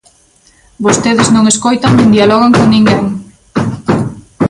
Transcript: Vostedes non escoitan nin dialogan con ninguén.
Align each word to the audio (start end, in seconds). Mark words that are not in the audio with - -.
Vostedes 0.85 1.27
non 1.35 1.45
escoitan 1.51 1.91
nin 1.97 2.13
dialogan 2.15 2.55
con 2.57 2.67
ninguén. 2.73 3.05